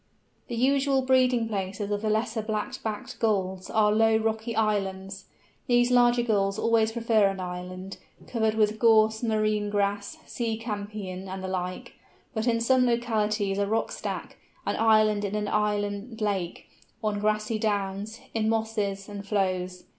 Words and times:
The 0.47 0.55
usual 0.55 1.03
breeding 1.03 1.47
places 1.47 1.91
of 1.91 2.01
the 2.01 2.09
Lesser 2.09 2.41
Black 2.41 2.73
backed 2.81 3.19
Gull 3.19 3.61
are 3.71 3.91
low 3.91 4.17
rocky 4.17 4.55
islands—these 4.55 5.91
larger 5.91 6.23
Gulls 6.23 6.57
always 6.57 6.91
prefer 6.91 7.27
an 7.27 7.39
island, 7.39 7.97
covered 8.25 8.55
with 8.55 8.79
coarse 8.79 9.21
marine 9.21 9.69
grass, 9.69 10.17
sea 10.25 10.57
campion, 10.57 11.29
and 11.29 11.43
the 11.43 11.47
like—but 11.47 12.47
in 12.47 12.59
some 12.61 12.87
localities 12.87 13.59
a 13.59 13.67
rock 13.67 13.91
stack, 13.91 14.37
an 14.65 14.75
island 14.77 15.23
in 15.23 15.35
an 15.35 15.45
inland 15.45 16.19
lake, 16.19 16.65
on 17.03 17.19
grassy 17.19 17.59
downs, 17.59 18.21
in 18.33 18.49
mosses, 18.49 19.07
and 19.07 19.27
flows. 19.27 19.83